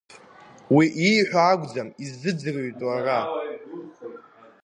[0.75, 3.19] Уи ииҳәо акәӡам иззыӡҩртәу ара…